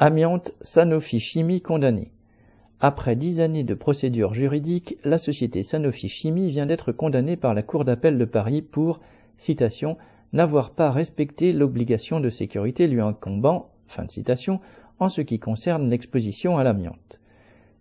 [0.00, 2.12] Amiante, Sanofi Chimie condamné.
[2.78, 7.64] Après dix années de procédure juridique, la société Sanofi Chimie vient d'être condamnée par la
[7.64, 9.00] Cour d'appel de Paris pour,
[9.38, 9.96] citation,
[10.32, 14.60] n'avoir pas respecté l'obligation de sécurité lui incombant, fin de citation,
[15.00, 17.18] en ce qui concerne l'exposition à l'amiante.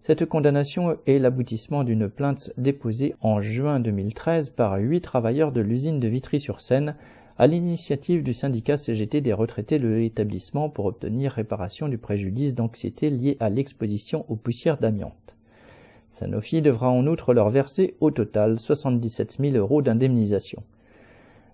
[0.02, 6.00] Cette condamnation est l'aboutissement d'une plainte déposée en juin 2013 par huit travailleurs de l'usine
[6.00, 6.96] de Vitry-sur-Seine
[7.40, 13.12] à l'initiative du syndicat CGT des retraités de l'établissement pour obtenir réparation du préjudice d'anxiété
[13.12, 15.36] lié à l'exposition aux poussières d'amiante.
[16.10, 20.64] Sanofi devra en outre leur verser au total 77 000 euros d'indemnisation.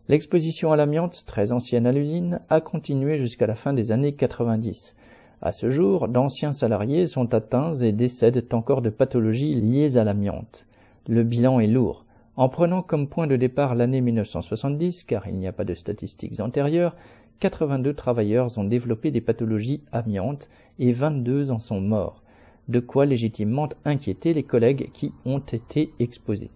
[0.08, 4.96] L'exposition à l'amiante, très ancienne à l'usine, a continué jusqu'à la fin des années 90.
[5.42, 10.66] À ce jour, d'anciens salariés sont atteints et décèdent encore de pathologies liées à l'amiante.
[11.10, 12.06] Le bilan est lourd.
[12.36, 16.40] En prenant comme point de départ l'année 1970, car il n'y a pas de statistiques
[16.40, 16.96] antérieures,
[17.42, 22.24] 82 travailleurs ont développé des pathologies amiantes et 22 en sont morts,
[22.70, 26.50] de quoi légitimement inquiéter les collègues qui ont été exposés.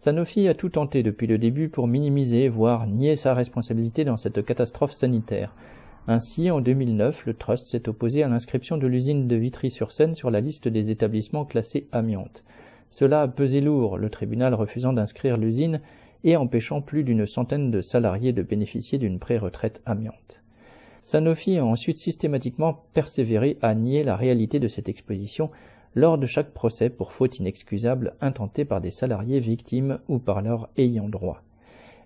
[0.00, 4.44] Sanofi a tout tenté depuis le début pour minimiser, voire nier sa responsabilité dans cette
[4.44, 5.54] catastrophe sanitaire.
[6.08, 10.40] Ainsi, en 2009, le Trust s'est opposé à l'inscription de l'usine de Vitry-sur-Seine sur la
[10.40, 12.42] liste des établissements classés amiantes.
[12.90, 15.80] Cela a pesé lourd, le tribunal refusant d'inscrire l'usine
[16.24, 20.42] et empêchant plus d'une centaine de salariés de bénéficier d'une pré-retraite amiante.
[21.02, 25.50] Sanofi a ensuite systématiquement persévéré à nier la réalité de cette exposition
[25.94, 30.68] lors de chaque procès pour faute inexcusable intentée par des salariés victimes ou par leurs
[30.76, 31.42] ayants droit.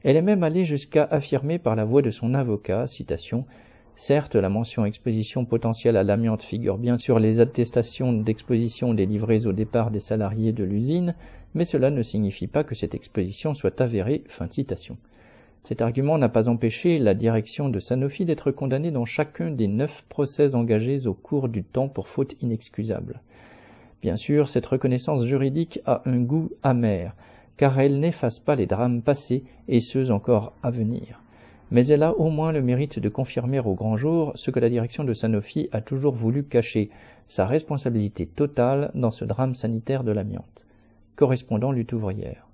[0.05, 3.44] Elle est même allée jusqu'à affirmer par la voix de son avocat, citation,
[3.96, 9.52] Certes, la mention exposition potentielle à l'amiante figure bien sur les attestations d'exposition délivrées au
[9.52, 11.14] départ des salariés de l'usine,
[11.54, 14.24] mais cela ne signifie pas que cette exposition soit avérée.
[14.28, 14.96] Fin de citation.
[15.64, 20.04] Cet argument n'a pas empêché la direction de Sanofi d'être condamnée dans chacun des neuf
[20.08, 23.20] procès engagés au cours du temps pour faute inexcusable.
[24.00, 27.14] Bien sûr, cette reconnaissance juridique a un goût amer,
[27.56, 31.21] car elle n'efface pas les drames passés et ceux encore à venir
[31.72, 34.68] mais elle a au moins le mérite de confirmer au grand jour ce que la
[34.68, 36.90] direction de Sanofi a toujours voulu cacher,
[37.27, 40.66] sa responsabilité totale dans ce drame sanitaire de l'amiante.
[41.16, 42.46] Correspondant lutte ouvrière.